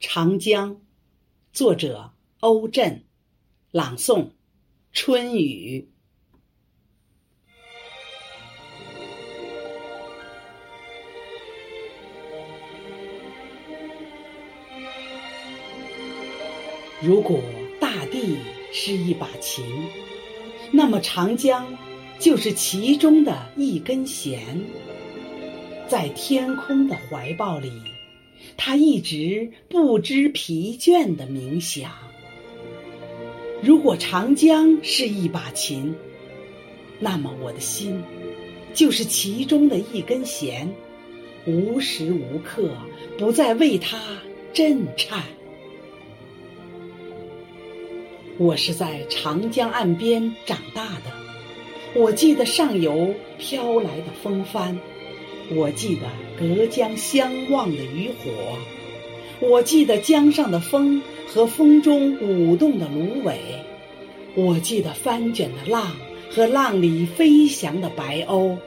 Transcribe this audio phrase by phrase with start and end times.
[0.00, 0.80] 长江，
[1.52, 3.02] 作者欧震，
[3.72, 4.28] 朗诵
[4.92, 5.88] 春雨。
[17.02, 17.40] 如果
[17.80, 18.38] 大地
[18.72, 19.64] 是一把琴，
[20.70, 21.66] 那么长江
[22.20, 24.64] 就是其中的一根弦，
[25.88, 27.97] 在天空的怀抱里。
[28.56, 31.90] 他一直不知疲倦的冥想。
[33.62, 35.94] 如果长江是一把琴，
[37.00, 38.02] 那么我的心
[38.74, 40.72] 就是其中的一根弦，
[41.46, 42.70] 无时无刻
[43.18, 43.98] 不在为它
[44.52, 45.22] 震颤。
[48.36, 51.12] 我是在长江岸边长大的，
[51.96, 54.78] 我记得上游飘来的风帆。
[55.50, 56.02] 我记得
[56.38, 58.30] 隔江相望的渔火，
[59.40, 63.38] 我记得江上的风和风中舞动的芦苇，
[64.34, 65.96] 我记得翻卷的浪
[66.30, 68.58] 和浪里飞翔的白鸥，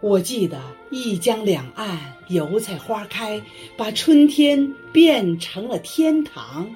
[0.00, 0.58] 我记得
[0.90, 3.42] 一江两岸油菜花开，
[3.76, 6.74] 把春天变成了天堂。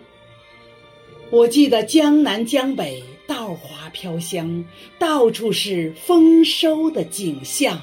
[1.31, 4.62] 我记得江南江北稻花飘香，
[4.98, 7.81] 到处是丰收的景象。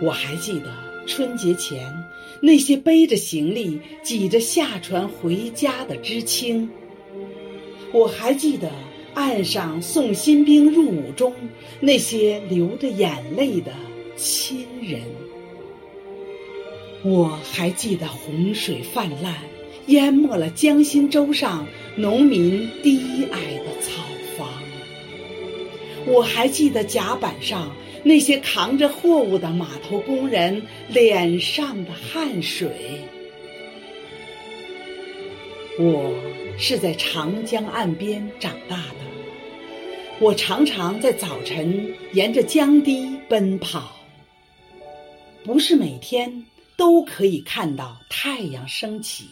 [0.00, 0.72] 我还记得
[1.06, 1.92] 春节前
[2.40, 6.68] 那些背着行李挤着下船回家的知青，
[7.92, 8.70] 我还记得
[9.14, 11.34] 岸上送新兵入伍中
[11.80, 13.72] 那些流着眼泪的
[14.16, 15.00] 亲人，
[17.02, 19.34] 我还记得洪水泛滥
[19.86, 24.02] 淹没了江心洲上农民低矮的草，
[26.06, 27.74] 我还记得甲板上。
[28.04, 32.70] 那些扛着货物的码头工人脸上的汗水，
[35.80, 36.14] 我
[36.56, 38.94] 是在长江岸边长大的。
[40.20, 43.96] 我常常在早晨沿着江堤奔跑。
[45.44, 46.44] 不是每天
[46.76, 49.24] 都可以看到太阳升起，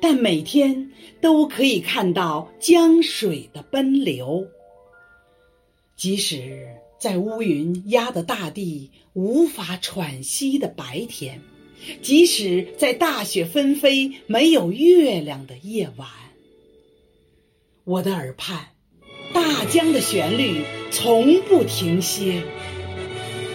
[0.00, 0.90] 但每天
[1.22, 4.46] 都可以看到江水的奔流，
[6.00, 6.66] 即使。
[6.98, 11.40] 在乌云压得大地无法喘息的白天，
[12.02, 16.08] 即使在大雪纷飞、没有月亮的夜晚，
[17.84, 18.68] 我的耳畔，
[19.32, 22.42] 大江的旋律从不停歇。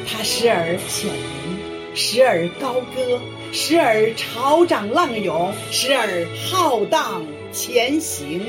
[0.07, 8.41] 它时而浅吟，时而高歌，时而潮涨浪涌，时而浩荡前行。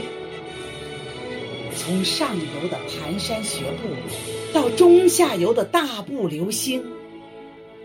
[1.87, 3.89] 从上游的蹒跚学步。
[4.53, 6.83] 到中下游的大步流星，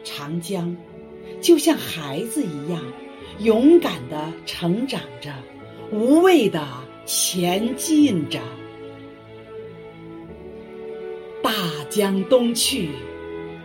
[0.04, 0.76] 长江
[1.40, 2.82] 就像孩子一样
[3.40, 5.32] 勇敢地成长着，
[5.92, 6.68] 无畏地
[7.06, 8.40] 前进着。
[11.44, 11.54] 大
[11.90, 12.90] 江东去，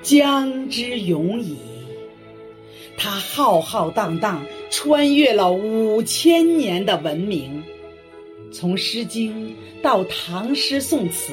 [0.02, 1.56] 江之永矣。
[2.98, 7.62] 它浩浩荡荡穿越了五千年的文明，
[8.56, 9.50] 从《诗经》
[9.82, 11.32] 到唐诗宋词。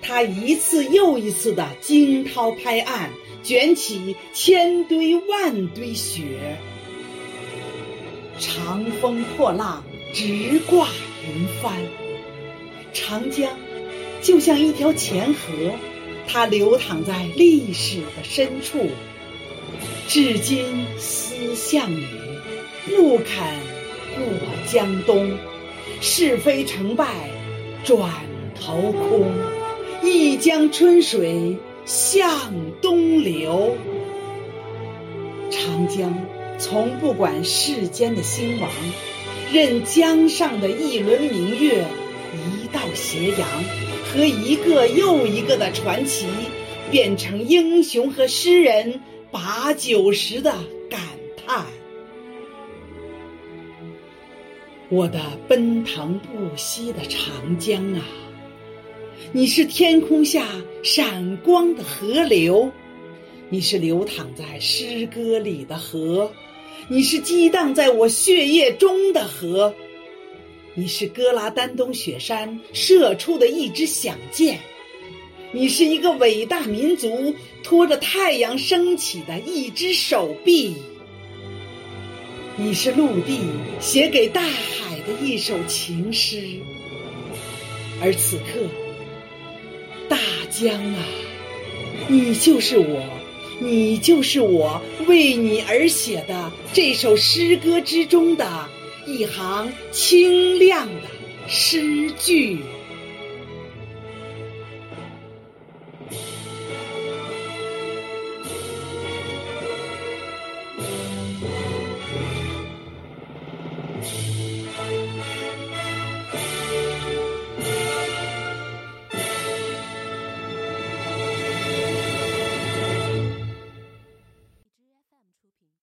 [0.00, 3.10] 他一次又一次的惊涛拍岸，
[3.42, 6.22] 卷起千堆万堆雪，
[8.38, 9.84] 长风破浪，
[10.14, 10.88] 直挂
[11.28, 11.76] 云帆。
[12.94, 13.54] 长江
[14.22, 15.52] 就像一条钱河，
[16.26, 18.88] 它流淌在历史的深处，
[20.08, 22.06] 至今思项羽，
[22.86, 23.36] 不肯
[24.16, 24.24] 过
[24.66, 25.36] 江东，
[26.00, 27.06] 是非成败
[27.84, 28.10] 转
[28.58, 29.26] 头空。
[30.02, 33.76] 一江春水向东流，
[35.50, 36.14] 长江
[36.58, 38.70] 从不管世间的兴亡，
[39.52, 41.84] 任江上的一轮明月、
[42.34, 43.46] 一道斜阳
[44.12, 46.26] 和一个又一个的传奇，
[46.90, 50.54] 变成英雄和诗人把酒时的
[54.90, 58.04] 我的奔腾不息的长江啊！
[59.30, 60.44] 你是天空下
[60.82, 62.68] 闪光的河流，
[63.50, 66.32] 你是流淌在诗歌里的河，
[66.88, 69.72] 你是激荡在我血液中的河，
[70.74, 74.58] 你是哥拉丹东雪山射出的一支响箭，
[75.52, 77.32] 你是一个伟大民族
[77.62, 80.74] 拖着太阳升起的一只手臂，
[82.62, 83.40] 你是陆地
[83.80, 86.60] 写给大海的一首情诗，
[88.02, 88.68] 而此刻。
[90.10, 90.18] 大
[90.50, 91.02] 江啊，
[92.06, 93.02] 你就是我
[93.60, 98.68] 你就是我为你而写的这首诗歌之中的
[99.06, 102.58] 一行清亮的诗句。